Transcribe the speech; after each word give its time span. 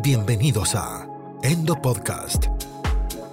Bienvenidos 0.00 0.76
a 0.76 1.08
Endo 1.42 1.74
Podcast, 1.82 2.46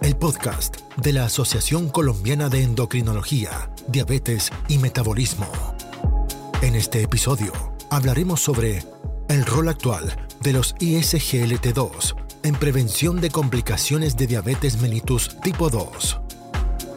el 0.01 0.15
podcast 0.15 0.77
de 0.97 1.13
la 1.13 1.25
Asociación 1.25 1.89
Colombiana 1.89 2.49
de 2.49 2.63
Endocrinología, 2.63 3.69
Diabetes 3.87 4.49
y 4.67 4.79
Metabolismo. 4.79 5.47
En 6.63 6.73
este 6.73 7.03
episodio 7.03 7.53
hablaremos 7.91 8.41
sobre 8.41 8.83
el 9.29 9.45
rol 9.45 9.69
actual 9.69 10.17
de 10.41 10.53
los 10.53 10.75
ISGLT2 10.77 12.15
en 12.41 12.55
prevención 12.55 13.21
de 13.21 13.29
complicaciones 13.29 14.17
de 14.17 14.25
diabetes 14.25 14.81
mellitus 14.81 15.39
tipo 15.41 15.69
2 15.69 16.19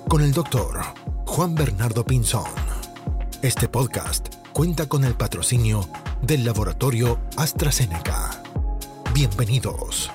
con 0.09 0.23
el 0.23 0.33
doctor 0.33 0.81
Juan 1.27 1.55
Bernardo 1.55 2.07
Pinzón. 2.07 2.51
Este 3.43 3.69
podcast 3.69 4.35
cuenta 4.55 4.87
con 4.87 5.05
el 5.05 5.15
patrocinio 5.15 5.87
del 6.23 6.47
laboratorio 6.47 7.21
AstraZeneca. 7.37 8.38
Bienvenidos. 9.21 10.13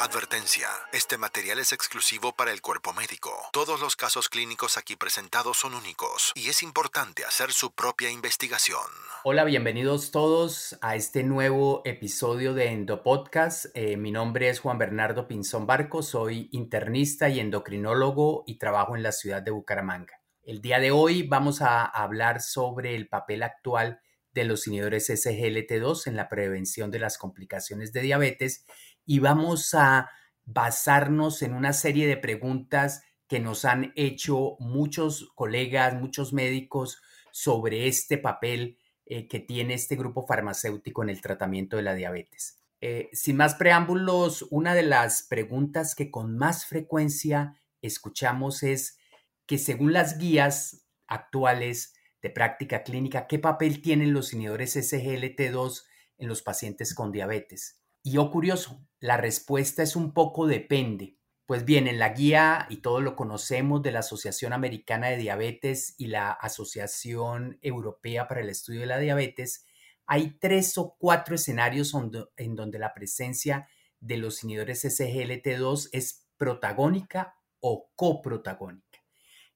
Advertencia. 0.00 0.68
Este 0.90 1.18
material 1.18 1.58
es 1.58 1.74
exclusivo 1.74 2.32
para 2.32 2.50
el 2.50 2.62
cuerpo 2.62 2.94
médico. 2.94 3.30
Todos 3.52 3.82
los 3.82 3.94
casos 3.94 4.30
clínicos 4.30 4.78
aquí 4.78 4.96
presentados 4.96 5.58
son 5.58 5.74
únicos 5.74 6.32
y 6.34 6.48
es 6.48 6.62
importante 6.62 7.26
hacer 7.26 7.52
su 7.52 7.72
propia 7.72 8.10
investigación. 8.10 8.86
Hola, 9.22 9.44
bienvenidos 9.44 10.12
todos 10.12 10.78
a 10.80 10.96
este 10.96 11.24
nuevo 11.24 11.82
episodio 11.84 12.54
de 12.54 12.68
Endopodcast. 12.68 13.66
Eh, 13.74 13.98
mi 13.98 14.12
nombre 14.12 14.48
es 14.48 14.60
Juan 14.60 14.78
Bernardo 14.78 15.28
Pinzón 15.28 15.66
Barco, 15.66 16.02
soy 16.02 16.48
internista 16.52 17.28
y 17.28 17.38
endocrinólogo 17.38 18.44
y 18.46 18.56
trabajo 18.56 18.96
en 18.96 19.02
la 19.02 19.12
ciudad 19.12 19.42
de 19.42 19.50
Bucaramanga. 19.50 20.22
El 20.42 20.62
día 20.62 20.78
de 20.78 20.90
hoy 20.90 21.24
vamos 21.24 21.60
a 21.60 21.84
hablar 21.84 22.40
sobre 22.40 22.96
el 22.96 23.08
papel 23.10 23.42
actual 23.42 24.00
de 24.38 24.48
los 24.48 24.66
inhibidores 24.66 25.10
SGLT2 25.10 26.06
en 26.06 26.16
la 26.16 26.28
prevención 26.28 26.90
de 26.90 26.98
las 26.98 27.18
complicaciones 27.18 27.92
de 27.92 28.02
diabetes 28.02 28.64
y 29.04 29.18
vamos 29.18 29.74
a 29.74 30.10
basarnos 30.44 31.42
en 31.42 31.54
una 31.54 31.72
serie 31.72 32.06
de 32.06 32.16
preguntas 32.16 33.02
que 33.26 33.40
nos 33.40 33.64
han 33.64 33.92
hecho 33.96 34.56
muchos 34.58 35.30
colegas, 35.34 35.94
muchos 35.94 36.32
médicos 36.32 37.02
sobre 37.30 37.86
este 37.86 38.16
papel 38.18 38.78
eh, 39.04 39.28
que 39.28 39.40
tiene 39.40 39.74
este 39.74 39.96
grupo 39.96 40.26
farmacéutico 40.26 41.02
en 41.02 41.10
el 41.10 41.20
tratamiento 41.20 41.76
de 41.76 41.82
la 41.82 41.94
diabetes. 41.94 42.58
Eh, 42.80 43.10
sin 43.12 43.36
más 43.36 43.54
preámbulos, 43.54 44.46
una 44.50 44.74
de 44.74 44.84
las 44.84 45.22
preguntas 45.22 45.94
que 45.94 46.10
con 46.10 46.36
más 46.36 46.64
frecuencia 46.64 47.60
escuchamos 47.82 48.62
es 48.62 48.98
que 49.46 49.58
según 49.58 49.92
las 49.92 50.18
guías 50.18 50.86
actuales 51.06 51.94
de 52.22 52.30
práctica 52.30 52.82
clínica, 52.82 53.26
¿qué 53.26 53.38
papel 53.38 53.82
tienen 53.82 54.12
los 54.12 54.32
inhibidores 54.32 54.76
SGLT2 54.76 55.84
en 56.18 56.28
los 56.28 56.42
pacientes 56.42 56.94
con 56.94 57.12
diabetes? 57.12 57.80
Y 58.02 58.16
oh 58.18 58.30
curioso, 58.30 58.84
la 59.00 59.16
respuesta 59.16 59.82
es 59.82 59.96
un 59.96 60.12
poco 60.12 60.46
depende. 60.46 61.16
Pues 61.46 61.64
bien, 61.64 61.88
en 61.88 61.98
la 61.98 62.10
guía, 62.10 62.66
y 62.68 62.78
todo 62.78 63.00
lo 63.00 63.16
conocemos, 63.16 63.82
de 63.82 63.92
la 63.92 64.00
Asociación 64.00 64.52
Americana 64.52 65.08
de 65.08 65.16
Diabetes 65.16 65.94
y 65.96 66.08
la 66.08 66.30
Asociación 66.30 67.58
Europea 67.62 68.28
para 68.28 68.42
el 68.42 68.50
Estudio 68.50 68.80
de 68.80 68.86
la 68.86 68.98
Diabetes, 68.98 69.64
hay 70.06 70.38
tres 70.38 70.76
o 70.78 70.96
cuatro 70.98 71.34
escenarios 71.34 71.94
en 72.36 72.54
donde 72.54 72.78
la 72.78 72.94
presencia 72.94 73.68
de 74.00 74.16
los 74.16 74.42
inhibidores 74.42 74.84
SGLT2 74.84 75.90
es 75.92 76.26
protagónica 76.36 77.36
o 77.60 77.90
coprotagónica. 77.94 78.87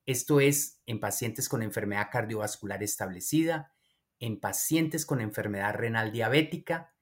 Esto 0.04 0.40
es 0.40 0.80
en 0.86 0.98
pacientes 0.98 1.48
con 1.48 1.62
enfermedad 1.62 2.08
cardiovascular 2.10 2.82
establecida, 2.82 3.72
en 4.18 4.40
pacientes 4.40 5.06
con 5.06 5.20
enfermedad 5.20 5.74
renal 5.74 6.12
diabética, 6.12 6.92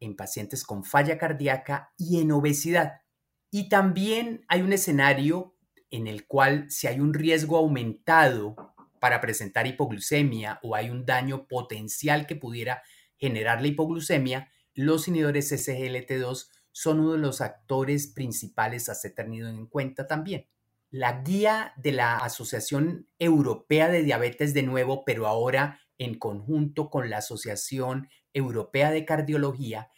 en 0.00 0.16
pacientes 0.16 0.64
con 0.64 0.84
falla 0.84 1.18
cardíaca 1.18 1.92
y 1.96 2.20
en 2.20 2.32
obesidad. 2.32 3.02
Y 3.50 3.68
también 3.68 4.44
hay 4.48 4.62
un 4.62 4.72
escenario 4.72 5.56
en 5.90 6.06
el 6.06 6.26
cual 6.26 6.70
si 6.70 6.86
hay 6.86 7.00
un 7.00 7.14
riesgo 7.14 7.56
aumentado 7.56 8.74
para 9.00 9.20
presentar 9.20 9.66
hipoglucemia 9.66 10.58
o 10.62 10.74
hay 10.74 10.90
un 10.90 11.06
daño 11.06 11.46
potencial 11.46 12.26
que 12.26 12.36
pudiera 12.36 12.82
generar 13.16 13.62
la 13.62 13.68
hipoglucemia, 13.68 14.52
los 14.74 15.08
inhibidores 15.08 15.50
SGLT2 15.52 16.48
son 16.72 17.00
uno 17.00 17.12
de 17.12 17.18
los 17.18 17.40
actores 17.40 18.08
principales 18.08 18.88
a 18.88 18.94
ser 18.94 19.14
tenido 19.14 19.48
en 19.48 19.66
cuenta 19.66 20.06
también. 20.06 20.46
La 20.90 21.22
guía 21.22 21.74
de 21.76 21.92
la 21.92 22.16
Asociación 22.16 23.08
Europea 23.18 23.88
de 23.88 24.02
Diabetes 24.02 24.54
de 24.54 24.62
nuevo, 24.62 25.04
pero 25.04 25.26
ahora 25.26 25.80
en 25.98 26.18
conjunto 26.18 26.88
con 26.88 27.10
la 27.10 27.18
Asociación 27.18 28.08
Europea 28.32 28.90
de 28.90 29.04
Cardiología, 29.04 29.90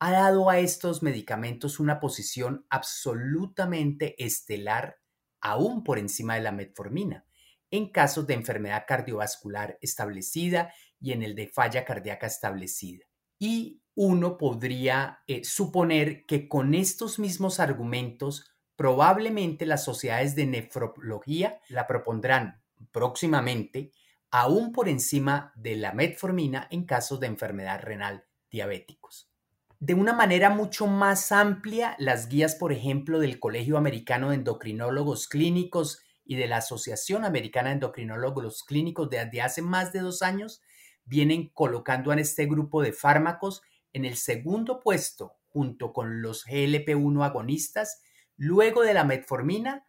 ha 0.00 0.10
dado 0.10 0.50
a 0.50 0.58
estos 0.58 1.02
medicamentos 1.02 1.78
una 1.78 2.00
posición 2.00 2.66
absolutamente 2.68 4.22
estelar, 4.22 4.98
aún 5.40 5.84
por 5.84 5.98
encima 5.98 6.34
de 6.34 6.42
la 6.42 6.52
metformina, 6.52 7.26
en 7.70 7.90
casos 7.90 8.26
de 8.26 8.34
enfermedad 8.34 8.84
cardiovascular 8.88 9.78
establecida 9.80 10.74
y 11.00 11.12
en 11.12 11.22
el 11.22 11.34
de 11.34 11.48
falla 11.48 11.84
cardíaca 11.84 12.26
establecida. 12.26 13.04
Y 13.38 13.82
uno 13.94 14.36
podría 14.36 15.20
eh, 15.26 15.44
suponer 15.44 16.24
que 16.26 16.48
con 16.48 16.74
estos 16.74 17.18
mismos 17.18 17.60
argumentos 17.60 18.53
Probablemente 18.76 19.66
las 19.66 19.84
sociedades 19.84 20.34
de 20.34 20.46
nefrología 20.46 21.60
la 21.68 21.86
propondrán 21.86 22.62
próximamente 22.92 23.92
aún 24.30 24.72
por 24.72 24.88
encima 24.88 25.52
de 25.54 25.76
la 25.76 25.92
metformina 25.92 26.66
en 26.70 26.84
casos 26.84 27.20
de 27.20 27.28
enfermedad 27.28 27.80
renal 27.82 28.24
diabéticos. 28.50 29.30
De 29.78 29.94
una 29.94 30.12
manera 30.12 30.50
mucho 30.50 30.86
más 30.86 31.30
amplia, 31.30 31.94
las 31.98 32.28
guías, 32.28 32.56
por 32.56 32.72
ejemplo, 32.72 33.20
del 33.20 33.38
Colegio 33.38 33.76
Americano 33.76 34.30
de 34.30 34.36
Endocrinólogos 34.36 35.28
Clínicos 35.28 36.00
y 36.24 36.36
de 36.36 36.46
la 36.46 36.56
Asociación 36.56 37.24
Americana 37.24 37.68
de 37.68 37.74
Endocrinólogos 37.74 38.64
Clínicos 38.64 39.10
desde 39.10 39.42
hace 39.42 39.62
más 39.62 39.92
de 39.92 40.00
dos 40.00 40.22
años, 40.22 40.62
vienen 41.04 41.50
colocando 41.50 42.10
a 42.10 42.16
este 42.16 42.46
grupo 42.46 42.82
de 42.82 42.92
fármacos 42.92 43.62
en 43.92 44.04
el 44.04 44.16
segundo 44.16 44.80
puesto 44.80 45.34
junto 45.48 45.92
con 45.92 46.22
los 46.22 46.44
GLP-1 46.46 47.24
agonistas 47.24 48.02
luego 48.36 48.82
de 48.82 48.94
la 48.94 49.04
metformina 49.04 49.86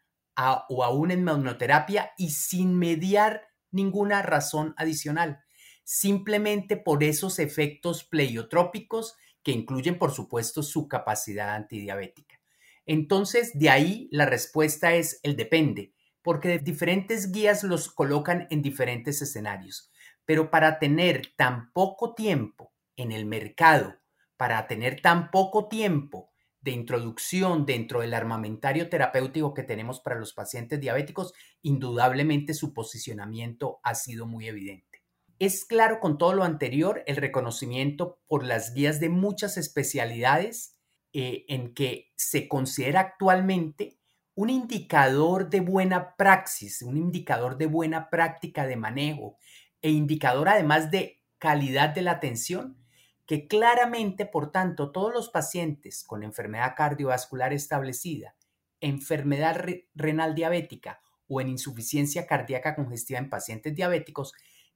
o 0.69 0.83
aún 0.83 1.11
en 1.11 1.23
monoterapia 1.23 2.11
y 2.17 2.31
sin 2.31 2.77
mediar 2.77 3.47
ninguna 3.71 4.21
razón 4.21 4.73
adicional, 4.77 5.43
simplemente 5.83 6.77
por 6.77 7.03
esos 7.03 7.39
efectos 7.39 8.03
pleiotrópicos 8.03 9.15
que 9.43 9.51
incluyen, 9.51 9.97
por 9.97 10.11
supuesto, 10.11 10.63
su 10.63 10.87
capacidad 10.87 11.55
antidiabética. 11.55 12.39
Entonces, 12.85 13.51
de 13.53 13.69
ahí 13.69 14.09
la 14.11 14.25
respuesta 14.25 14.93
es 14.93 15.19
el 15.23 15.35
depende, 15.35 15.93
porque 16.21 16.59
diferentes 16.59 17.31
guías 17.31 17.63
los 17.63 17.89
colocan 17.89 18.47
en 18.49 18.61
diferentes 18.61 19.21
escenarios. 19.21 19.91
Pero 20.25 20.49
para 20.49 20.79
tener 20.79 21.33
tan 21.35 21.71
poco 21.71 22.15
tiempo 22.15 22.73
en 22.95 23.11
el 23.11 23.25
mercado, 23.25 23.95
para 24.37 24.67
tener 24.67 25.01
tan 25.01 25.29
poco 25.31 25.67
tiempo 25.67 26.31
de 26.65 26.71
introducción 26.71 27.67
dentro 27.67 28.01
del 28.01 28.15
armamentario 28.15 28.89
terapéutico 28.89 29.53
que 29.53 29.61
tenemos 29.61 29.99
para 29.99 30.19
los 30.19 30.33
pacientes 30.33 30.81
diabéticos, 30.81 31.31
indudablemente 31.61 32.55
su 32.55 32.73
posicionamiento 32.73 33.79
ha 33.83 33.93
sido 33.93 34.25
muy 34.25 34.47
evidente. 34.47 35.03
Es 35.37 35.63
claro 35.63 35.99
con 35.99 36.17
todo 36.17 36.33
lo 36.33 36.43
anterior 36.43 37.03
el 37.05 37.17
reconocimiento 37.17 38.19
por 38.27 38.43
las 38.43 38.73
guías 38.73 38.99
de 38.99 39.09
muchas 39.09 39.57
especialidades 39.57 40.75
eh, 41.13 41.45
en 41.49 41.75
que 41.75 42.11
se 42.15 42.47
considera 42.47 42.99
actualmente 43.01 43.99
un 44.33 44.49
indicador 44.49 45.51
de 45.51 45.59
buena 45.59 46.15
praxis, 46.15 46.81
un 46.81 46.97
indicador 46.97 47.57
de 47.57 47.67
buena 47.67 48.09
práctica 48.09 48.65
de 48.65 48.75
manejo 48.75 49.37
e 49.83 49.91
indicador 49.91 50.49
además 50.49 50.89
de 50.89 51.21
calidad 51.37 51.89
de 51.89 52.01
la 52.01 52.13
atención 52.13 52.84
que 53.25 53.47
claramente, 53.47 54.25
por 54.25 54.51
tanto, 54.51 54.91
todos 54.91 55.13
los 55.13 55.29
pacientes 55.29 56.03
con 56.03 56.23
enfermedad 56.23 56.75
cardiovascular 56.75 57.53
establecida, 57.53 58.35
enfermedad 58.81 59.65
renal 59.95 60.35
diabética 60.35 61.01
o 61.27 61.41
en 61.41 61.49
insuficiencia 61.49 62.27
cardíaca 62.27 62.75
congestiva 62.75 63.19
en 63.19 63.29
pacientes 63.29 63.73
diabéticos 63.75 64.33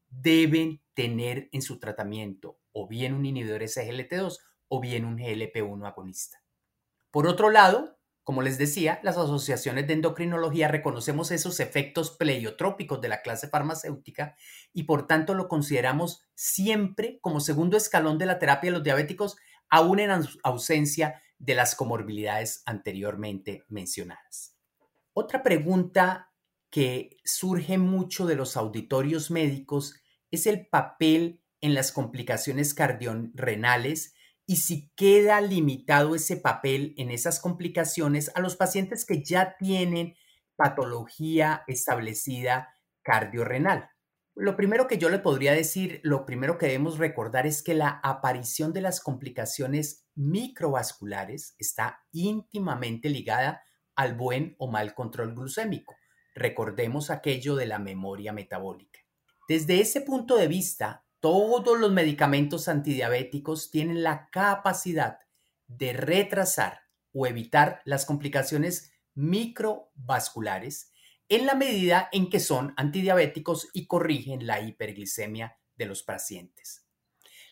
deben 0.10 0.82
tener 0.96 1.50
en 1.52 1.62
su 1.62 1.80
tratamiento 1.80 2.60
o 2.72 2.88
bien 2.88 3.14
un 3.14 3.26
inhibidor 3.26 3.62
SGLT2 3.62 4.40
o 4.68 4.80
bien 4.80 5.06
un 5.06 5.18
GLP-1 5.18 5.88
agonista. 5.88 6.42
Por 7.12 7.28
otro 7.28 7.50
lado, 7.50 7.99
como 8.30 8.44
les 8.44 8.60
decía, 8.60 9.00
las 9.02 9.18
asociaciones 9.18 9.88
de 9.88 9.94
endocrinología 9.94 10.68
reconocemos 10.68 11.32
esos 11.32 11.60
efectos 11.60 12.12
pleiotrópicos 12.12 13.02
de 13.02 13.08
la 13.08 13.24
clase 13.24 13.48
farmacéutica 13.48 14.36
y 14.72 14.84
por 14.84 15.08
tanto 15.08 15.34
lo 15.34 15.48
consideramos 15.48 16.22
siempre 16.36 17.18
como 17.22 17.40
segundo 17.40 17.76
escalón 17.76 18.20
de 18.20 18.28
la 18.28 18.38
terapia 18.38 18.70
de 18.70 18.78
los 18.78 18.84
diabéticos, 18.84 19.38
aún 19.68 19.98
en 19.98 20.12
ausencia 20.44 21.20
de 21.40 21.56
las 21.56 21.74
comorbilidades 21.74 22.62
anteriormente 22.68 23.64
mencionadas. 23.68 24.56
Otra 25.14 25.42
pregunta 25.42 26.32
que 26.70 27.18
surge 27.26 27.80
mucho 27.80 28.28
de 28.28 28.36
los 28.36 28.58
auditorios 28.58 29.32
médicos 29.32 29.96
es 30.30 30.46
el 30.46 30.68
papel 30.68 31.42
en 31.62 31.74
las 31.74 31.92
complicaciones 31.92 32.76
cardiorenales 32.76 34.14
y 34.50 34.56
si 34.56 34.90
queda 34.96 35.40
limitado 35.42 36.16
ese 36.16 36.36
papel 36.36 36.96
en 36.98 37.12
esas 37.12 37.40
complicaciones 37.40 38.32
a 38.34 38.40
los 38.40 38.56
pacientes 38.56 39.06
que 39.06 39.24
ya 39.24 39.56
tienen 39.60 40.16
patología 40.56 41.62
establecida 41.68 42.74
cardiorrenal. 43.04 43.92
Lo 44.34 44.56
primero 44.56 44.88
que 44.88 44.98
yo 44.98 45.10
le 45.10 45.20
podría 45.20 45.54
decir, 45.54 46.00
lo 46.02 46.26
primero 46.26 46.58
que 46.58 46.66
debemos 46.66 46.98
recordar 46.98 47.46
es 47.46 47.62
que 47.62 47.76
la 47.76 48.00
aparición 48.02 48.74
de 48.74 48.82
las 48.82 49.02
complicaciones 49.02 50.08
microvasculares 50.16 51.54
está 51.60 52.00
íntimamente 52.12 53.10
ligada 53.10 53.62
al 53.96 54.16
buen 54.16 54.56
o 54.58 54.66
mal 54.66 54.96
control 54.96 55.36
glucémico. 55.36 55.96
Recordemos 56.34 57.12
aquello 57.12 57.56
de 57.56 57.68
la 57.68 57.78
memoria 57.78 58.34
metabólica. 58.34 59.00
Desde 59.48 59.80
ese 59.80 60.02
punto 60.02 60.38
de 60.38 60.48
vista, 60.48 61.06
todos 61.20 61.80
los 61.80 61.92
medicamentos 61.92 62.68
antidiabéticos 62.68 63.72
tienen 63.72 64.04
la 64.04 64.30
capacidad 64.30 65.20
de 65.68 65.94
retrasar 65.94 66.82
o 67.14 67.28
evitar 67.28 67.82
las 67.86 68.06
complicaciones 68.06 68.92
microvasculares 69.16 70.92
en 71.28 71.46
la 71.46 71.56
medida 71.56 72.10
en 72.12 72.30
que 72.30 72.40
son 72.40 72.74
antidiabéticos 72.78 73.70
y 73.74 73.86
corrigen 73.86 74.48
la 74.48 74.62
hiperglicemia 74.62 75.58
de 75.76 75.86
los 75.86 76.04
pacientes. 76.04 76.88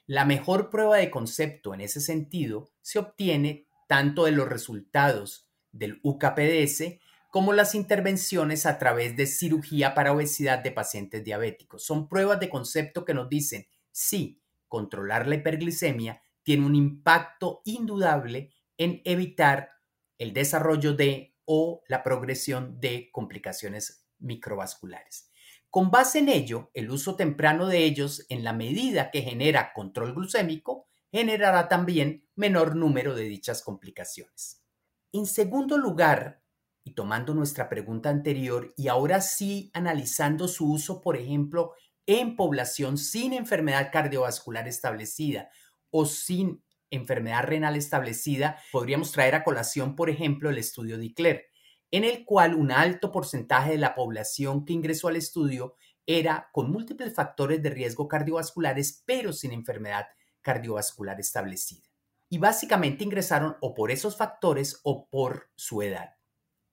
La 0.05 0.25
mejor 0.25 0.69
prueba 0.69 0.97
de 0.97 1.11
concepto 1.11 1.73
en 1.73 1.81
ese 1.81 2.01
sentido 2.01 2.71
se 2.81 2.99
obtiene 2.99 3.67
tanto 3.87 4.25
de 4.25 4.31
los 4.31 4.47
resultados 4.47 5.49
del 5.71 5.99
UKPDS 6.01 6.99
como 7.29 7.53
las 7.53 7.75
intervenciones 7.75 8.65
a 8.65 8.77
través 8.77 9.15
de 9.15 9.27
cirugía 9.27 9.93
para 9.93 10.13
obesidad 10.13 10.59
de 10.59 10.71
pacientes 10.71 11.23
diabéticos. 11.23 11.83
Son 11.83 12.07
pruebas 12.07 12.39
de 12.39 12.49
concepto 12.49 13.05
que 13.05 13.13
nos 13.13 13.29
dicen, 13.29 13.67
sí, 13.91 14.41
controlar 14.67 15.27
la 15.27 15.35
hiperglicemia 15.35 16.21
tiene 16.43 16.65
un 16.65 16.75
impacto 16.75 17.61
indudable 17.65 18.51
en 18.77 19.01
evitar 19.03 19.71
el 20.17 20.33
desarrollo 20.33 20.93
de 20.93 21.35
o 21.45 21.81
la 21.87 22.03
progresión 22.03 22.79
de 22.79 23.09
complicaciones 23.11 24.07
microvasculares. 24.19 25.31
Con 25.69 25.91
base 25.91 26.19
en 26.19 26.29
ello, 26.29 26.71
el 26.73 26.89
uso 26.89 27.15
temprano 27.15 27.67
de 27.67 27.83
ellos, 27.83 28.25
en 28.29 28.43
la 28.43 28.53
medida 28.53 29.11
que 29.11 29.21
genera 29.21 29.73
control 29.73 30.13
glucémico, 30.13 30.87
generará 31.11 31.67
también 31.67 32.27
menor 32.35 32.75
número 32.75 33.15
de 33.15 33.23
dichas 33.23 33.61
complicaciones. 33.61 34.63
En 35.11 35.25
segundo 35.25 35.77
lugar, 35.77 36.41
y 36.87 36.91
tomando 36.91 37.33
nuestra 37.33 37.67
pregunta 37.67 38.09
anterior 38.09 38.73
y 38.77 38.87
ahora 38.87 39.19
sí 39.19 39.69
analizando 39.73 40.47
su 40.47 40.71
uso, 40.71 41.01
por 41.01 41.17
ejemplo, 41.17 41.73
en 42.05 42.37
población 42.37 42.97
sin 42.97 43.33
enfermedad 43.33 43.89
cardiovascular 43.91 44.69
establecida 44.69 45.49
o 45.89 46.05
sin 46.05 46.63
enfermedad 46.89 47.43
renal 47.43 47.75
establecida, 47.75 48.57
podríamos 48.71 49.11
traer 49.11 49.35
a 49.35 49.43
colación, 49.43 49.97
por 49.97 50.09
ejemplo, 50.09 50.49
el 50.49 50.57
estudio 50.57 50.97
de 50.97 51.07
Icler, 51.07 51.47
en 51.91 52.05
el 52.05 52.23
cual 52.23 52.55
un 52.55 52.71
alto 52.71 53.11
porcentaje 53.11 53.71
de 53.71 53.79
la 53.79 53.93
población 53.93 54.63
que 54.63 54.71
ingresó 54.71 55.09
al 55.09 55.17
estudio 55.17 55.75
era 56.05 56.49
con 56.53 56.71
múltiples 56.71 57.13
factores 57.13 57.61
de 57.61 57.69
riesgo 57.69 58.07
cardiovasculares, 58.07 59.03
pero 59.05 59.33
sin 59.33 59.51
enfermedad 59.51 60.05
cardiovascular 60.41 61.19
establecida. 61.19 61.83
Y 62.29 62.37
básicamente 62.37 63.03
ingresaron 63.03 63.57
o 63.59 63.73
por 63.73 63.91
esos 63.91 64.15
factores 64.15 64.79
o 64.83 65.09
por 65.09 65.49
su 65.57 65.81
edad. 65.81 66.16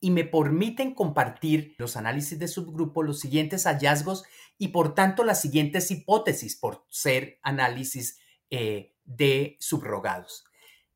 Y 0.05 0.11
me 0.11 0.25
permiten 0.25 0.93
compartir 0.93 1.75
los 1.79 1.97
análisis 1.97 2.39
de 2.39 2.47
subgrupo, 2.47 3.03
los 3.03 3.21
siguientes 3.21 3.65
hallazgos 3.65 4.25
y 4.59 4.69
por 4.69 4.95
tanto 4.95 5.25
las 5.25 5.41
siguientes 5.41 5.91
hipótesis 5.91 6.57
por 6.57 6.85
ser 6.91 7.39
análisis 7.43 8.19
eh, 8.51 8.93
de 9.07 9.57
subrogados. 9.61 10.45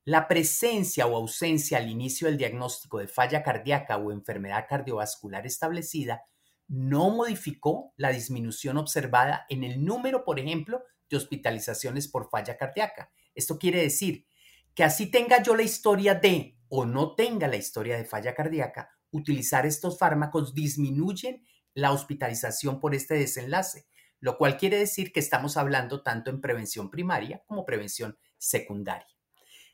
La 0.04 0.28
presencia 0.28 1.06
o 1.06 1.16
ausencia 1.16 1.78
al 1.78 1.88
inicio 1.88 2.28
del 2.28 2.36
diagnóstico 2.36 2.98
de 2.98 3.08
falla 3.08 3.42
cardíaca 3.42 3.96
o 3.96 4.12
enfermedad 4.12 4.66
cardiovascular 4.68 5.46
establecida 5.46 6.24
no 6.66 7.08
modificó 7.08 7.94
la 7.96 8.10
disminución 8.10 8.76
observada 8.76 9.46
en 9.48 9.64
el 9.64 9.82
número, 9.82 10.22
por 10.22 10.38
ejemplo, 10.38 10.82
de 11.08 11.16
hospitalizaciones 11.16 12.08
por 12.08 12.28
falla 12.28 12.58
cardíaca. 12.58 13.10
Esto 13.34 13.58
quiere 13.58 13.80
decir 13.80 14.26
que 14.74 14.84
así 14.84 15.06
tenga 15.10 15.42
yo 15.42 15.56
la 15.56 15.62
historia 15.62 16.14
de 16.14 16.58
o 16.68 16.84
no 16.84 17.14
tenga 17.14 17.48
la 17.48 17.56
historia 17.56 17.96
de 17.96 18.04
falla 18.04 18.34
cardíaca, 18.34 18.97
utilizar 19.10 19.66
estos 19.66 19.98
fármacos 19.98 20.54
disminuyen 20.54 21.44
la 21.74 21.92
hospitalización 21.92 22.80
por 22.80 22.94
este 22.94 23.14
desenlace 23.14 23.86
lo 24.20 24.36
cual 24.36 24.56
quiere 24.56 24.78
decir 24.78 25.12
que 25.12 25.20
estamos 25.20 25.56
hablando 25.56 26.02
tanto 26.02 26.30
en 26.30 26.40
prevención 26.40 26.90
primaria 26.90 27.42
como 27.46 27.64
prevención 27.64 28.18
secundaria. 28.36 29.06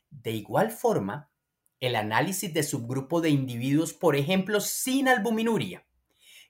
De 0.09 0.31
igual 0.31 0.71
forma, 0.71 1.31
el 1.79 1.95
análisis 1.95 2.53
de 2.53 2.63
subgrupo 2.63 3.21
de 3.21 3.29
individuos, 3.29 3.93
por 3.93 4.15
ejemplo, 4.15 4.61
sin 4.61 5.07
albuminuria 5.07 5.85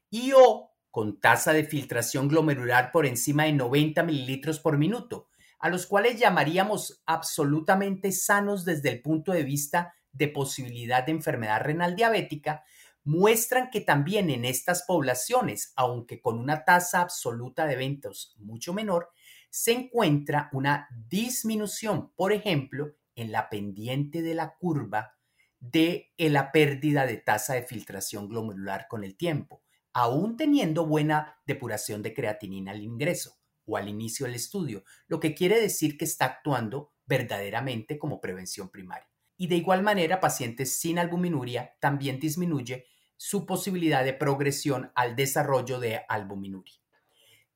y 0.09 0.33
o 0.33 0.71
con 0.91 1.19
tasa 1.19 1.51
de 1.51 1.63
filtración 1.63 2.27
glomerular 2.27 2.91
por 2.91 3.05
encima 3.05 3.45
de 3.45 3.53
90 3.53 4.03
mililitros 4.03 4.59
por 4.59 4.77
minuto, 4.77 5.29
a 5.59 5.69
los 5.69 5.87
cuales 5.87 6.19
llamaríamos 6.19 7.01
absolutamente 7.05 8.11
sanos 8.11 8.65
desde 8.65 8.89
el 8.89 9.01
punto 9.01 9.31
de 9.31 9.43
vista 9.43 9.93
de 10.15 10.27
posibilidad 10.29 11.05
de 11.05 11.11
enfermedad 11.11 11.61
renal 11.61 11.95
diabética, 11.95 12.63
muestran 13.03 13.69
que 13.69 13.81
también 13.81 14.29
en 14.29 14.45
estas 14.45 14.83
poblaciones, 14.83 15.73
aunque 15.75 16.21
con 16.21 16.39
una 16.39 16.65
tasa 16.65 17.01
absoluta 17.01 17.67
de 17.67 17.73
eventos 17.73 18.35
mucho 18.39 18.73
menor, 18.73 19.11
se 19.49 19.71
encuentra 19.71 20.49
una 20.51 20.87
disminución, 21.07 22.11
por 22.15 22.33
ejemplo, 22.33 22.95
en 23.15 23.31
la 23.31 23.49
pendiente 23.49 24.21
de 24.21 24.33
la 24.33 24.55
curva 24.55 25.15
de 25.59 26.13
la 26.17 26.51
pérdida 26.51 27.05
de 27.05 27.17
tasa 27.17 27.53
de 27.53 27.63
filtración 27.63 28.27
glomerular 28.27 28.87
con 28.87 29.03
el 29.03 29.15
tiempo, 29.15 29.63
aún 29.93 30.35
teniendo 30.35 30.85
buena 30.85 31.37
depuración 31.45 32.01
de 32.01 32.13
creatinina 32.13 32.71
al 32.71 32.81
ingreso 32.81 33.37
o 33.65 33.77
al 33.77 33.87
inicio 33.87 34.25
del 34.25 34.35
estudio, 34.35 34.83
lo 35.07 35.19
que 35.19 35.33
quiere 35.33 35.59
decir 35.59 35.97
que 35.97 36.05
está 36.05 36.25
actuando 36.25 36.93
verdaderamente 37.05 37.97
como 37.97 38.19
prevención 38.19 38.69
primaria. 38.69 39.14
Y 39.37 39.47
de 39.47 39.55
igual 39.57 39.83
manera, 39.83 40.19
pacientes 40.19 40.79
sin 40.79 40.99
albuminuria 40.99 41.75
también 41.79 42.19
disminuye 42.19 42.85
su 43.17 43.45
posibilidad 43.45 44.03
de 44.03 44.13
progresión 44.13 44.91
al 44.95 45.15
desarrollo 45.15 45.79
de 45.79 46.01
albuminuria. 46.07 46.75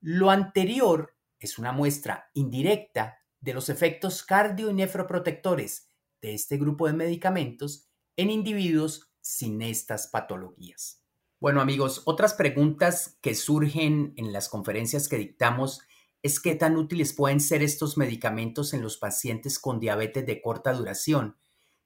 Lo 0.02 0.30
anterior 0.30 1.16
es 1.40 1.58
una 1.58 1.72
muestra 1.72 2.30
indirecta 2.34 3.20
de 3.42 3.54
los 3.54 3.70
efectos 3.70 4.24
cardio 4.24 4.70
y 4.70 4.74
nefroprotectores 4.74 5.88
de 6.22 6.34
este 6.34 6.58
grupo 6.58 6.88
de 6.88 6.94
medicamentos 6.94 7.90
en 8.18 8.30
individuos 8.30 9.14
sin 9.22 9.62
estas 9.62 10.08
patologías. 10.08 11.04
Bueno 11.40 11.62
amigos, 11.62 12.02
otras 12.06 12.34
preguntas 12.34 13.18
que 13.22 13.34
surgen 13.34 14.14
en 14.18 14.34
las 14.34 14.50
conferencias 14.50 15.08
que 15.08 15.18
dictamos 15.18 15.82
es 16.22 16.42
qué 16.42 16.56
tan 16.56 16.76
útiles 16.76 17.14
pueden 17.14 17.40
ser 17.40 17.64
estos 17.64 17.98
medicamentos 17.98 18.74
en 18.74 18.82
los 18.82 18.98
pacientes 18.98 19.58
con 19.58 19.80
diabetes 19.80 20.26
de 20.26 20.42
corta 20.42 20.74
duración. 20.74 21.38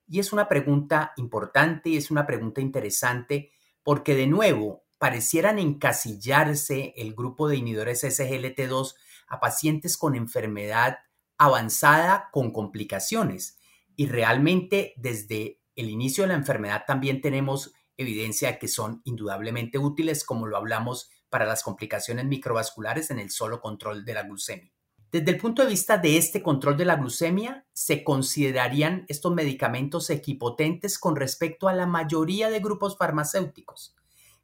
Y 0.07 0.19
es 0.19 0.33
una 0.33 0.47
pregunta 0.47 1.13
importante 1.17 1.89
y 1.89 1.97
es 1.97 2.11
una 2.11 2.25
pregunta 2.25 2.61
interesante 2.61 3.51
porque 3.83 4.15
de 4.15 4.27
nuevo 4.27 4.83
parecieran 4.97 5.59
encasillarse 5.59 6.93
el 6.95 7.13
grupo 7.13 7.47
de 7.47 7.57
inhibidores 7.57 8.03
SGLT2 8.03 8.95
a 9.27 9.39
pacientes 9.39 9.97
con 9.97 10.15
enfermedad 10.15 10.99
avanzada 11.37 12.29
con 12.31 12.51
complicaciones. 12.51 13.57
Y 13.95 14.07
realmente 14.07 14.93
desde 14.95 15.59
el 15.75 15.89
inicio 15.89 16.23
de 16.23 16.29
la 16.29 16.35
enfermedad 16.35 16.83
también 16.87 17.21
tenemos 17.21 17.73
evidencia 17.97 18.51
de 18.51 18.59
que 18.59 18.67
son 18.67 19.01
indudablemente 19.03 19.77
útiles, 19.77 20.23
como 20.23 20.47
lo 20.47 20.57
hablamos 20.57 21.09
para 21.29 21.45
las 21.45 21.63
complicaciones 21.63 22.25
microvasculares 22.25 23.11
en 23.11 23.19
el 23.19 23.29
solo 23.29 23.59
control 23.59 24.05
de 24.05 24.13
la 24.13 24.23
glucemia. 24.23 24.71
Desde 25.13 25.29
el 25.29 25.37
punto 25.37 25.61
de 25.61 25.69
vista 25.69 25.99
de 25.99 26.17
este 26.17 26.41
control 26.41 26.75
de 26.75 26.85
la 26.85 26.95
glucemia, 26.95 27.67
se 27.71 28.03
considerarían 28.03 29.05
estos 29.07 29.31
medicamentos 29.31 30.09
equipotentes 30.09 30.97
con 30.97 31.15
respecto 31.15 31.67
a 31.67 31.73
la 31.73 31.85
mayoría 31.85 32.49
de 32.49 32.59
grupos 32.59 32.97
farmacéuticos 32.97 33.95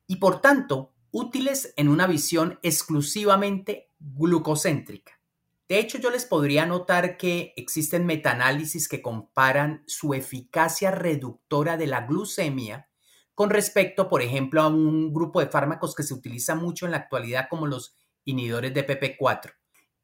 y 0.05 0.17
por 0.17 0.41
tanto 0.41 0.93
útiles 1.09 1.73
en 1.75 1.88
una 1.88 2.05
visión 2.05 2.59
exclusivamente 2.61 3.89
glucocéntrica. 3.97 5.19
De 5.67 5.79
hecho, 5.79 5.97
yo 5.97 6.11
les 6.11 6.25
podría 6.25 6.67
notar 6.67 7.17
que 7.17 7.51
existen 7.57 8.05
metaanálisis 8.05 8.88
que 8.88 9.01
comparan 9.01 9.81
su 9.88 10.13
eficacia 10.13 10.91
reductora 10.91 11.77
de 11.77 11.88
la 11.88 12.01
glucemia 12.05 12.89
con 13.33 13.49
respecto, 13.49 14.07
por 14.07 14.21
ejemplo, 14.21 14.61
a 14.61 14.67
un 14.67 15.11
grupo 15.11 15.39
de 15.39 15.47
fármacos 15.47 15.95
que 15.95 16.03
se 16.03 16.13
utiliza 16.13 16.53
mucho 16.53 16.85
en 16.85 16.91
la 16.91 16.97
actualidad 16.97 17.47
como 17.49 17.65
los 17.65 17.95
inhibidores 18.23 18.71
de 18.75 18.85
PP4 18.85 19.59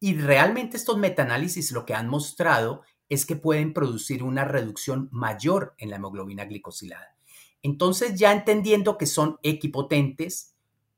y 0.05 0.13
realmente 0.13 0.77
estos 0.77 0.99
metaanálisis 0.99 1.71
lo 1.71 1.83
que 1.83 1.95
han 1.95 2.07
mostrado 2.07 2.83
es 3.09 3.25
que 3.25 3.35
pueden 3.35 3.73
producir 3.73 4.21
una 4.21 4.45
reducción 4.45 5.09
mayor 5.11 5.73
en 5.79 5.89
la 5.89 5.95
hemoglobina 5.95 6.45
glicosilada. 6.45 7.17
Entonces, 7.63 8.13
ya 8.13 8.31
entendiendo 8.31 8.99
que 8.99 9.07
son 9.07 9.39
equipotentes, 9.41 10.53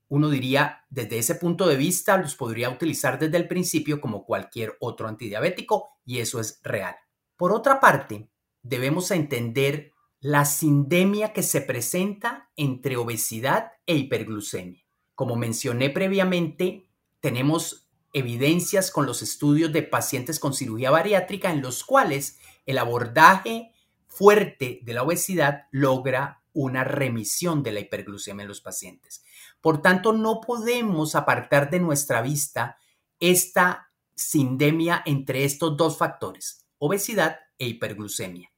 uno 0.10 0.30
diría, 0.30 0.84
desde 0.90 1.20
ese 1.20 1.36
punto 1.36 1.70
de 1.70 1.78
vista, 1.78 2.18
los 2.18 2.36
podría 2.36 2.70
utilizar 2.70 3.18
desde 3.18 3.38
el 3.38 3.48
principio 3.48 4.02
como 4.02 4.26
cualquier 4.26 4.76
otro 4.82 5.08
antidiabético 5.08 5.88
y 6.06 6.20
eso 6.20 6.42
es 6.42 6.60
real. 6.62 6.98
Por 7.38 7.54
otra 7.54 7.80
parte, 7.80 8.30
debemos 8.62 9.12
entender 9.12 9.94
la 10.20 10.44
sindemia 10.44 11.32
que 11.32 11.44
se 11.44 11.62
presenta 11.62 12.50
entre 12.58 12.98
obesidad 12.98 13.72
e 13.86 13.96
hiperglucemia. 13.96 14.84
Como 15.16 15.38
mencioné 15.38 15.92
previamente, 15.92 16.90
tenemos 17.22 17.87
evidencias 18.14 18.92
con 18.92 19.06
los 19.06 19.22
estudios 19.22 19.72
de 19.72 19.84
pacientes 19.84 20.40
con 20.40 20.54
cirugía 20.54 20.92
bariátrica 20.92 21.52
en 21.52 21.62
los 21.62 21.84
cuales 21.84 22.40
el 22.66 22.78
abordaje 22.78 23.74
fuerte 24.08 24.80
de 24.84 24.94
la 24.94 25.04
obesidad 25.04 25.68
logra 25.72 26.42
una 26.54 26.84
remisión 26.84 27.62
de 27.62 27.72
la 27.72 27.82
hiperglucemia 27.82 28.42
en 28.42 28.48
los 28.48 28.62
pacientes. 28.62 29.24
Por 29.62 29.82
tanto, 29.82 30.14
no 30.14 30.42
podemos 30.42 31.14
apartar 31.14 31.70
de 31.70 31.80
nuestra 31.80 32.22
vista 32.22 32.78
esta 33.20 33.92
sindemia 34.16 35.04
entre 35.06 35.44
estos 35.44 35.78
dos 35.78 35.98
factores, 35.98 36.66
obesidad 36.80 37.40
e 37.60 37.68
hiperglucemia. 37.68 38.52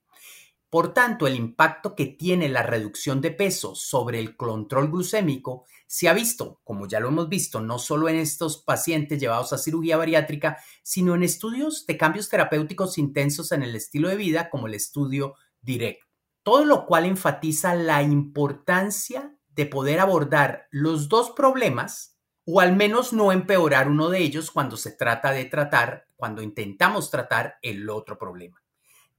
Por 0.69 0.93
tanto, 0.93 1.25
el 1.25 1.35
impacto 1.35 1.95
que 1.95 2.05
tiene 2.05 2.47
la 2.47 2.61
reducción 2.61 3.21
de 3.21 3.31
peso 3.31 3.73
sobre 3.73 4.19
el 4.19 4.37
control 4.37 4.91
glucémico 4.91 5.65
se 5.87 6.07
ha 6.07 6.13
visto, 6.13 6.61
como 6.63 6.87
ya 6.87 6.99
lo 6.99 7.07
hemos 7.07 7.27
visto, 7.27 7.59
no 7.59 7.79
solo 7.79 8.07
en 8.07 8.17
estos 8.17 8.61
pacientes 8.61 9.19
llevados 9.19 9.51
a 9.51 9.57
cirugía 9.57 9.97
bariátrica, 9.97 10.59
sino 10.83 11.15
en 11.15 11.23
estudios 11.23 11.87
de 11.87 11.97
cambios 11.97 12.29
terapéuticos 12.29 12.99
intensos 12.99 13.51
en 13.51 13.63
el 13.63 13.75
estilo 13.75 14.09
de 14.09 14.15
vida, 14.15 14.51
como 14.51 14.67
el 14.67 14.75
estudio 14.75 15.33
DIRECT. 15.61 16.03
Todo 16.43 16.65
lo 16.65 16.85
cual 16.85 17.05
enfatiza 17.05 17.73
la 17.73 18.03
importancia 18.03 19.35
de 19.49 19.65
poder 19.65 19.99
abordar 19.99 20.67
los 20.69 21.09
dos 21.09 21.31
problemas 21.31 22.19
o 22.45 22.59
al 22.59 22.75
menos 22.75 23.11
no 23.11 23.31
empeorar 23.31 23.89
uno 23.89 24.09
de 24.09 24.19
ellos 24.19 24.51
cuando 24.51 24.77
se 24.77 24.91
trata 24.91 25.31
de 25.31 25.45
tratar, 25.45 26.05
cuando 26.15 26.43
intentamos 26.43 27.09
tratar 27.09 27.57
el 27.63 27.89
otro 27.89 28.19
problema. 28.19 28.61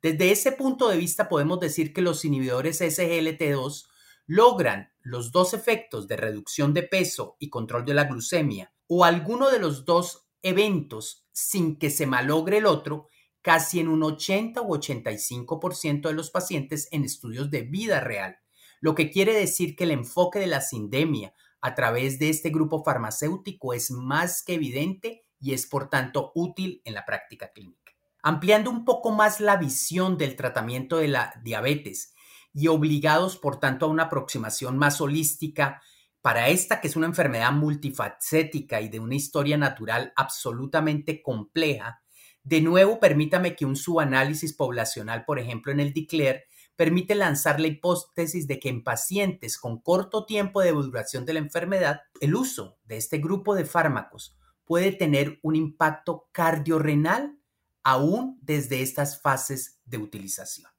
Desde 0.02 0.30
ese 0.30 0.52
punto 0.52 0.88
de 0.88 0.96
vista 0.96 1.28
podemos 1.28 1.60
decir 1.60 1.92
que 1.92 2.00
los 2.00 2.24
inhibidores 2.24 2.80
SGLT2 2.80 3.86
logran 4.26 4.92
los 5.02 5.30
dos 5.30 5.52
efectos 5.52 6.08
de 6.08 6.16
reducción 6.16 6.72
de 6.72 6.84
peso 6.84 7.36
y 7.38 7.50
control 7.50 7.84
de 7.84 7.94
la 7.94 8.04
glucemia 8.04 8.72
o 8.86 9.04
alguno 9.04 9.50
de 9.50 9.58
los 9.58 9.84
dos 9.84 10.26
eventos 10.42 11.26
sin 11.32 11.76
que 11.76 11.90
se 11.90 12.06
malogre 12.06 12.58
el 12.58 12.66
otro 12.66 13.08
casi 13.42 13.80
en 13.80 13.88
un 13.88 14.02
80 14.02 14.62
u 14.62 14.74
85% 14.74 16.08
de 16.08 16.14
los 16.14 16.30
pacientes 16.30 16.88
en 16.92 17.04
estudios 17.04 17.50
de 17.50 17.62
vida 17.62 18.00
real, 18.00 18.38
lo 18.80 18.94
que 18.94 19.10
quiere 19.10 19.34
decir 19.34 19.76
que 19.76 19.84
el 19.84 19.90
enfoque 19.90 20.38
de 20.38 20.46
la 20.46 20.60
sindemia 20.62 21.34
a 21.60 21.74
través 21.74 22.18
de 22.18 22.30
este 22.30 22.48
grupo 22.48 22.82
farmacéutico 22.84 23.74
es 23.74 23.90
más 23.90 24.42
que 24.42 24.54
evidente 24.54 25.26
y 25.38 25.52
es 25.52 25.66
por 25.66 25.90
tanto 25.90 26.32
útil 26.34 26.80
en 26.84 26.94
la 26.94 27.04
práctica 27.04 27.52
clínica 27.52 27.79
ampliando 28.22 28.70
un 28.70 28.84
poco 28.84 29.10
más 29.10 29.40
la 29.40 29.56
visión 29.56 30.18
del 30.18 30.36
tratamiento 30.36 30.98
de 30.98 31.08
la 31.08 31.34
diabetes 31.42 32.14
y 32.52 32.68
obligados, 32.68 33.36
por 33.36 33.60
tanto, 33.60 33.86
a 33.86 33.88
una 33.88 34.04
aproximación 34.04 34.76
más 34.76 35.00
holística 35.00 35.82
para 36.22 36.48
esta 36.48 36.80
que 36.80 36.88
es 36.88 36.96
una 36.96 37.06
enfermedad 37.06 37.52
multifacética 37.52 38.80
y 38.80 38.88
de 38.88 39.00
una 39.00 39.14
historia 39.14 39.56
natural 39.56 40.12
absolutamente 40.16 41.22
compleja. 41.22 42.02
De 42.42 42.60
nuevo, 42.60 43.00
permítame 43.00 43.56
que 43.56 43.66
un 43.66 43.76
subanálisis 43.76 44.54
poblacional, 44.54 45.24
por 45.24 45.38
ejemplo, 45.38 45.72
en 45.72 45.80
el 45.80 45.92
DICLER, 45.92 46.44
permite 46.76 47.14
lanzar 47.14 47.60
la 47.60 47.66
hipótesis 47.66 48.46
de 48.46 48.58
que 48.58 48.70
en 48.70 48.82
pacientes 48.82 49.58
con 49.58 49.80
corto 49.80 50.24
tiempo 50.24 50.62
de 50.62 50.72
duración 50.72 51.26
de 51.26 51.34
la 51.34 51.40
enfermedad, 51.40 52.00
el 52.20 52.34
uso 52.34 52.78
de 52.84 52.96
este 52.96 53.18
grupo 53.18 53.54
de 53.54 53.66
fármacos 53.66 54.36
puede 54.64 54.92
tener 54.92 55.38
un 55.42 55.56
impacto 55.56 56.28
cardiorrenal 56.32 57.39
aún 57.82 58.38
desde 58.42 58.82
estas 58.82 59.20
fases 59.20 59.80
de 59.84 59.98
utilización. 59.98 60.70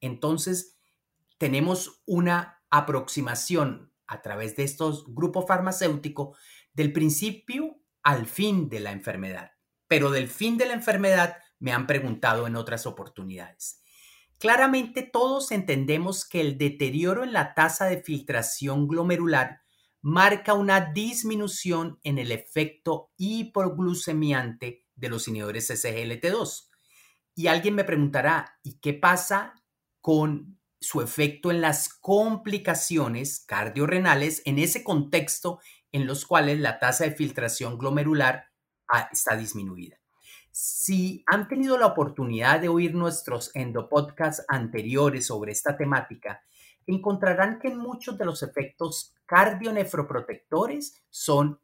Entonces, 0.00 0.76
tenemos 1.38 2.02
una 2.06 2.62
aproximación 2.70 3.92
a 4.06 4.22
través 4.22 4.56
de 4.56 4.64
estos 4.64 5.04
grupos 5.14 5.46
farmacéuticos 5.46 6.36
del 6.72 6.92
principio 6.92 7.78
al 8.02 8.26
fin 8.26 8.68
de 8.68 8.80
la 8.80 8.92
enfermedad. 8.92 9.52
Pero 9.88 10.10
del 10.10 10.28
fin 10.28 10.58
de 10.58 10.66
la 10.66 10.74
enfermedad 10.74 11.36
me 11.58 11.72
han 11.72 11.86
preguntado 11.86 12.46
en 12.46 12.56
otras 12.56 12.86
oportunidades. 12.86 13.82
Claramente 14.38 15.02
todos 15.02 15.50
entendemos 15.50 16.28
que 16.28 16.40
el 16.40 16.58
deterioro 16.58 17.24
en 17.24 17.32
la 17.32 17.54
tasa 17.54 17.86
de 17.86 18.02
filtración 18.02 18.86
glomerular 18.86 19.62
marca 20.02 20.54
una 20.54 20.92
disminución 20.92 21.98
en 22.04 22.18
el 22.18 22.30
efecto 22.30 23.10
hipoglucemiante 23.16 24.85
de 24.96 25.08
los 25.08 25.28
inhibidores 25.28 25.70
SGLT2. 25.70 26.68
Y 27.34 27.46
alguien 27.48 27.74
me 27.74 27.84
preguntará, 27.84 28.58
¿y 28.62 28.78
qué 28.78 28.94
pasa 28.94 29.62
con 30.00 30.58
su 30.80 31.02
efecto 31.02 31.50
en 31.50 31.60
las 31.60 31.88
complicaciones 31.88 33.40
cardiorrenales 33.40 34.42
en 34.44 34.58
ese 34.58 34.82
contexto 34.82 35.60
en 35.92 36.06
los 36.06 36.26
cuales 36.26 36.58
la 36.58 36.78
tasa 36.78 37.04
de 37.04 37.12
filtración 37.12 37.78
glomerular 37.78 38.46
está 39.12 39.36
disminuida? 39.36 39.98
Si 40.50 41.22
han 41.26 41.48
tenido 41.48 41.76
la 41.76 41.86
oportunidad 41.86 42.60
de 42.60 42.70
oír 42.70 42.94
nuestros 42.94 43.50
endopodcasts 43.54 44.42
anteriores 44.48 45.26
sobre 45.26 45.52
esta 45.52 45.76
temática, 45.76 46.42
encontrarán 46.86 47.58
que 47.58 47.68
muchos 47.68 48.16
de 48.16 48.24
los 48.24 48.42
efectos 48.42 49.14
cardionefroprotectores 49.26 51.02
son 51.10 51.60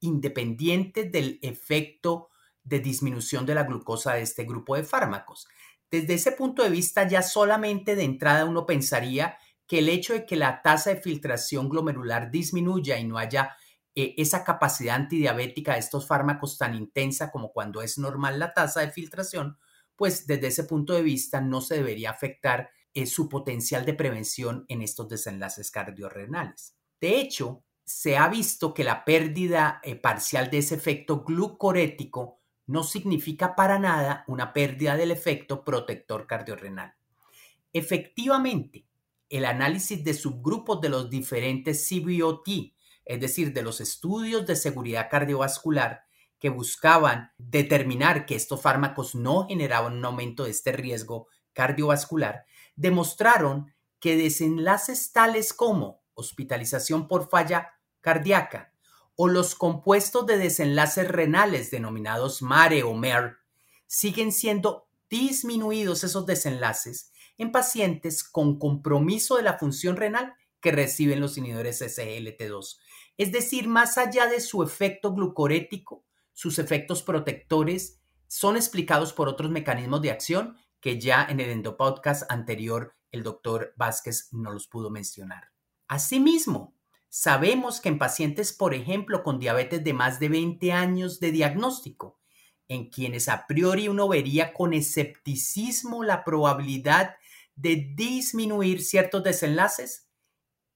independientes 0.00 1.10
del 1.10 1.38
efecto 1.40 2.28
de 2.64 2.80
disminución 2.80 3.46
de 3.46 3.54
la 3.54 3.64
glucosa 3.64 4.14
de 4.14 4.22
este 4.22 4.44
grupo 4.44 4.74
de 4.76 4.84
fármacos. 4.84 5.46
Desde 5.90 6.14
ese 6.14 6.32
punto 6.32 6.62
de 6.64 6.70
vista, 6.70 7.06
ya 7.06 7.22
solamente 7.22 7.94
de 7.94 8.04
entrada 8.04 8.44
uno 8.46 8.66
pensaría 8.66 9.38
que 9.66 9.78
el 9.78 9.88
hecho 9.88 10.12
de 10.12 10.26
que 10.26 10.36
la 10.36 10.62
tasa 10.62 10.90
de 10.90 11.00
filtración 11.00 11.68
glomerular 11.68 12.30
disminuya 12.30 12.98
y 12.98 13.04
no 13.04 13.18
haya 13.18 13.56
eh, 13.94 14.14
esa 14.18 14.42
capacidad 14.44 14.96
antidiabética 14.96 15.74
de 15.74 15.78
estos 15.78 16.06
fármacos 16.06 16.58
tan 16.58 16.74
intensa 16.74 17.30
como 17.30 17.52
cuando 17.52 17.80
es 17.80 17.96
normal 17.96 18.38
la 18.38 18.52
tasa 18.52 18.80
de 18.80 18.90
filtración, 18.90 19.58
pues 19.96 20.26
desde 20.26 20.48
ese 20.48 20.64
punto 20.64 20.94
de 20.94 21.02
vista 21.02 21.40
no 21.40 21.60
se 21.60 21.76
debería 21.76 22.10
afectar 22.10 22.70
eh, 22.92 23.06
su 23.06 23.28
potencial 23.28 23.84
de 23.84 23.94
prevención 23.94 24.64
en 24.68 24.82
estos 24.82 25.08
desenlaces 25.08 25.70
cardiorrenales. 25.70 26.76
De 27.00 27.20
hecho, 27.20 27.62
se 27.84 28.16
ha 28.16 28.28
visto 28.28 28.74
que 28.74 28.84
la 28.84 29.04
pérdida 29.04 29.80
eh, 29.82 29.94
parcial 29.94 30.50
de 30.50 30.58
ese 30.58 30.74
efecto 30.74 31.22
glucorético 31.22 32.40
no 32.66 32.82
significa 32.82 33.54
para 33.54 33.78
nada 33.78 34.24
una 34.26 34.52
pérdida 34.52 34.96
del 34.96 35.10
efecto 35.10 35.64
protector 35.64 36.26
cardiorrenal. 36.26 36.94
Efectivamente, 37.72 38.86
el 39.28 39.44
análisis 39.44 40.04
de 40.04 40.14
subgrupos 40.14 40.80
de 40.80 40.88
los 40.88 41.10
diferentes 41.10 41.88
CBOT, 41.88 42.48
es 43.04 43.20
decir, 43.20 43.52
de 43.52 43.62
los 43.62 43.80
estudios 43.80 44.46
de 44.46 44.56
seguridad 44.56 45.08
cardiovascular 45.10 46.04
que 46.38 46.50
buscaban 46.50 47.32
determinar 47.38 48.26
que 48.26 48.34
estos 48.34 48.60
fármacos 48.60 49.14
no 49.14 49.46
generaban 49.48 49.94
un 49.94 50.04
aumento 50.04 50.44
de 50.44 50.50
este 50.50 50.72
riesgo 50.72 51.28
cardiovascular, 51.52 52.44
demostraron 52.76 53.72
que 53.98 54.16
desenlaces 54.16 55.12
tales 55.12 55.54
como 55.54 56.02
hospitalización 56.12 57.08
por 57.08 57.30
falla 57.30 57.72
cardíaca, 58.00 58.73
o 59.16 59.28
los 59.28 59.54
compuestos 59.54 60.26
de 60.26 60.38
desenlaces 60.38 61.08
renales 61.08 61.70
denominados 61.70 62.42
MARE 62.42 62.82
o 62.82 62.94
MER 62.94 63.36
siguen 63.86 64.32
siendo 64.32 64.88
disminuidos 65.08 66.04
esos 66.04 66.26
desenlaces 66.26 67.12
en 67.38 67.52
pacientes 67.52 68.24
con 68.24 68.58
compromiso 68.58 69.36
de 69.36 69.42
la 69.42 69.58
función 69.58 69.96
renal 69.96 70.34
que 70.60 70.72
reciben 70.72 71.20
los 71.20 71.36
inhibidores 71.36 71.82
SGLT2. 71.82 72.78
Es 73.16 73.32
decir, 73.32 73.68
más 73.68 73.98
allá 73.98 74.26
de 74.26 74.40
su 74.40 74.62
efecto 74.62 75.12
glucorético, 75.12 76.04
sus 76.32 76.58
efectos 76.58 77.02
protectores 77.02 78.00
son 78.26 78.56
explicados 78.56 79.12
por 79.12 79.28
otros 79.28 79.50
mecanismos 79.50 80.02
de 80.02 80.10
acción 80.10 80.56
que 80.80 81.00
ya 81.00 81.24
en 81.28 81.40
el 81.40 81.50
endopodcast 81.50 82.30
anterior 82.30 82.94
el 83.12 83.22
doctor 83.22 83.72
Vázquez 83.76 84.28
no 84.32 84.52
los 84.52 84.66
pudo 84.66 84.90
mencionar. 84.90 85.50
Asimismo, 85.86 86.73
Sabemos 87.16 87.80
que 87.80 87.90
en 87.90 87.98
pacientes, 87.98 88.52
por 88.52 88.74
ejemplo, 88.74 89.22
con 89.22 89.38
diabetes 89.38 89.84
de 89.84 89.92
más 89.92 90.18
de 90.18 90.28
20 90.28 90.72
años 90.72 91.20
de 91.20 91.30
diagnóstico, 91.30 92.18
en 92.66 92.90
quienes 92.90 93.28
a 93.28 93.46
priori 93.46 93.86
uno 93.86 94.08
vería 94.08 94.52
con 94.52 94.74
escepticismo 94.74 96.02
la 96.02 96.24
probabilidad 96.24 97.14
de 97.54 97.92
disminuir 97.94 98.82
ciertos 98.82 99.22
desenlaces, 99.22 100.08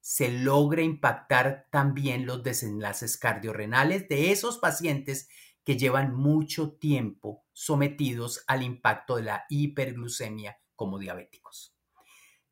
se 0.01 0.29
logra 0.29 0.81
impactar 0.81 1.67
también 1.73 2.25
los 2.25 2.45
desenlaces 2.45 3.17
cardiorrenales 3.17 4.09
de 4.09 4.31
esos 4.31 4.59
pacientes 4.59 5.29
que 5.65 5.77
llevan 5.77 6.15
mucho 6.15 6.71
tiempo 6.71 7.47
sometidos 7.53 8.45
al 8.47 8.63
impacto 8.63 9.17
de 9.17 9.25
la 9.25 9.45
hiperglucemia 9.49 10.61
como 10.77 11.01
diabéticos. 11.01 11.75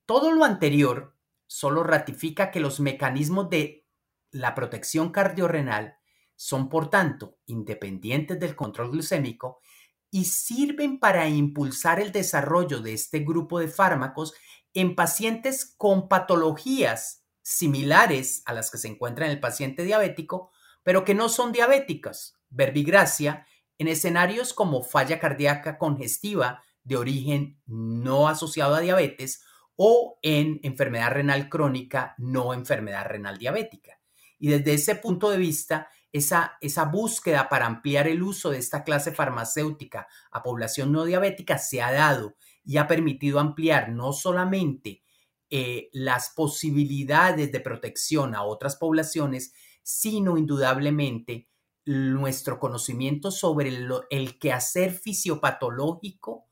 Todo 0.06 0.32
lo 0.32 0.44
anterior 0.44 1.15
solo 1.46 1.82
ratifica 1.82 2.50
que 2.50 2.60
los 2.60 2.80
mecanismos 2.80 3.50
de 3.50 3.86
la 4.30 4.54
protección 4.54 5.10
cardiorrenal 5.10 5.96
son, 6.34 6.68
por 6.68 6.90
tanto, 6.90 7.38
independientes 7.46 8.38
del 8.38 8.54
control 8.54 8.90
glucémico 8.90 9.60
y 10.10 10.24
sirven 10.24 10.98
para 10.98 11.28
impulsar 11.28 12.00
el 12.00 12.12
desarrollo 12.12 12.80
de 12.80 12.92
este 12.92 13.20
grupo 13.20 13.58
de 13.58 13.68
fármacos 13.68 14.34
en 14.74 14.94
pacientes 14.94 15.74
con 15.76 16.08
patologías 16.08 17.24
similares 17.42 18.42
a 18.44 18.52
las 18.52 18.70
que 18.70 18.78
se 18.78 18.88
encuentra 18.88 19.26
en 19.26 19.32
el 19.32 19.40
paciente 19.40 19.84
diabético, 19.84 20.50
pero 20.82 21.04
que 21.04 21.14
no 21.14 21.28
son 21.28 21.52
diabéticas, 21.52 22.34
verbigracia, 22.50 23.46
en 23.78 23.88
escenarios 23.88 24.52
como 24.54 24.82
falla 24.82 25.18
cardíaca 25.18 25.78
congestiva 25.78 26.62
de 26.82 26.96
origen 26.96 27.60
no 27.66 28.28
asociado 28.28 28.74
a 28.74 28.80
diabetes 28.80 29.42
o 29.76 30.18
en 30.22 30.58
enfermedad 30.62 31.12
renal 31.12 31.48
crónica, 31.48 32.14
no 32.18 32.54
enfermedad 32.54 33.06
renal 33.06 33.38
diabética. 33.38 34.00
Y 34.38 34.48
desde 34.48 34.74
ese 34.74 34.96
punto 34.96 35.30
de 35.30 35.38
vista, 35.38 35.88
esa, 36.12 36.56
esa 36.60 36.84
búsqueda 36.84 37.48
para 37.48 37.66
ampliar 37.66 38.08
el 38.08 38.22
uso 38.22 38.50
de 38.50 38.58
esta 38.58 38.84
clase 38.84 39.12
farmacéutica 39.12 40.08
a 40.30 40.42
población 40.42 40.92
no 40.92 41.04
diabética 41.04 41.58
se 41.58 41.82
ha 41.82 41.92
dado 41.92 42.36
y 42.64 42.78
ha 42.78 42.86
permitido 42.86 43.38
ampliar 43.38 43.90
no 43.90 44.12
solamente 44.12 45.02
eh, 45.50 45.90
las 45.92 46.30
posibilidades 46.34 47.52
de 47.52 47.60
protección 47.60 48.34
a 48.34 48.42
otras 48.42 48.76
poblaciones, 48.76 49.52
sino 49.82 50.38
indudablemente 50.38 51.48
nuestro 51.84 52.58
conocimiento 52.58 53.30
sobre 53.30 53.68
el 54.10 54.38
quehacer 54.38 54.92
fisiopatológico 54.92 56.45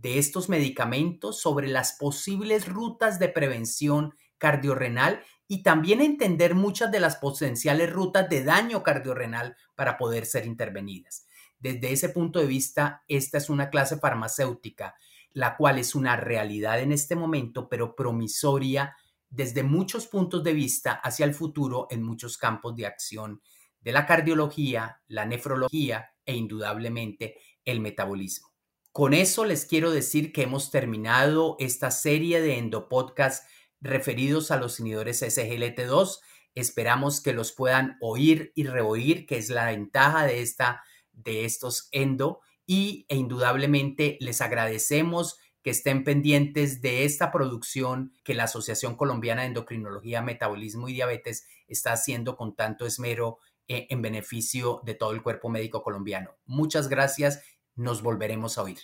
de 0.00 0.18
estos 0.18 0.48
medicamentos, 0.48 1.40
sobre 1.40 1.68
las 1.68 1.92
posibles 1.92 2.66
rutas 2.66 3.18
de 3.18 3.28
prevención 3.28 4.14
cardiorrenal 4.38 5.22
y 5.46 5.62
también 5.62 6.00
entender 6.00 6.54
muchas 6.54 6.90
de 6.90 7.00
las 7.00 7.16
potenciales 7.16 7.92
rutas 7.92 8.28
de 8.28 8.44
daño 8.44 8.82
cardiorrenal 8.82 9.56
para 9.74 9.98
poder 9.98 10.24
ser 10.24 10.46
intervenidas. 10.46 11.26
Desde 11.58 11.92
ese 11.92 12.08
punto 12.08 12.38
de 12.38 12.46
vista, 12.46 13.02
esta 13.08 13.36
es 13.36 13.50
una 13.50 13.68
clase 13.68 13.98
farmacéutica, 13.98 14.94
la 15.32 15.56
cual 15.56 15.78
es 15.78 15.94
una 15.94 16.16
realidad 16.16 16.80
en 16.80 16.92
este 16.92 17.14
momento, 17.14 17.68
pero 17.68 17.94
promisoria 17.94 18.96
desde 19.28 19.62
muchos 19.62 20.06
puntos 20.06 20.42
de 20.42 20.54
vista 20.54 20.92
hacia 20.92 21.24
el 21.24 21.34
futuro 21.34 21.86
en 21.90 22.02
muchos 22.02 22.38
campos 22.38 22.74
de 22.74 22.86
acción 22.86 23.42
de 23.80 23.92
la 23.92 24.06
cardiología, 24.06 25.02
la 25.08 25.24
nefrología 25.24 26.10
e 26.24 26.34
indudablemente 26.34 27.36
el 27.64 27.80
metabolismo. 27.80 28.49
Con 28.92 29.14
eso 29.14 29.44
les 29.44 29.66
quiero 29.66 29.92
decir 29.92 30.32
que 30.32 30.42
hemos 30.42 30.70
terminado 30.72 31.56
esta 31.60 31.92
serie 31.92 32.40
de 32.40 32.58
endopodcasts 32.58 33.46
referidos 33.80 34.50
a 34.50 34.56
los 34.56 34.80
inhibidores 34.80 35.22
SGLT2. 35.22 36.18
Esperamos 36.56 37.20
que 37.20 37.32
los 37.32 37.52
puedan 37.52 37.96
oír 38.00 38.52
y 38.56 38.64
reoír, 38.64 39.26
que 39.26 39.38
es 39.38 39.48
la 39.48 39.66
ventaja 39.66 40.26
de, 40.26 40.42
esta, 40.42 40.82
de 41.12 41.44
estos 41.44 41.88
endo. 41.92 42.40
Y 42.66 43.06
e 43.08 43.16
indudablemente 43.16 44.18
les 44.20 44.40
agradecemos 44.40 45.38
que 45.62 45.70
estén 45.70 46.02
pendientes 46.02 46.80
de 46.82 47.04
esta 47.04 47.30
producción 47.30 48.12
que 48.24 48.34
la 48.34 48.44
Asociación 48.44 48.96
Colombiana 48.96 49.42
de 49.42 49.48
Endocrinología, 49.48 50.22
Metabolismo 50.22 50.88
y 50.88 50.94
Diabetes 50.94 51.46
está 51.68 51.92
haciendo 51.92 52.36
con 52.36 52.56
tanto 52.56 52.86
esmero 52.86 53.38
eh, 53.68 53.86
en 53.90 54.02
beneficio 54.02 54.80
de 54.84 54.94
todo 54.94 55.12
el 55.12 55.22
cuerpo 55.22 55.48
médico 55.48 55.82
colombiano. 55.82 56.36
Muchas 56.44 56.88
gracias 56.88 57.40
nos 57.80 58.02
volveremos 58.02 58.58
a 58.58 58.62
oír. 58.62 58.78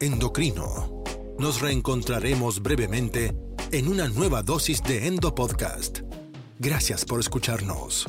Endocrino. 0.00 1.02
Nos 1.38 1.62
reencontraremos 1.62 2.60
brevemente 2.60 3.34
en 3.72 3.88
una 3.88 4.08
nueva 4.08 4.42
dosis 4.42 4.82
de 4.82 5.06
Endo 5.06 5.34
Podcast. 5.34 6.00
Gracias 6.58 7.04
por 7.04 7.20
escucharnos. 7.20 8.06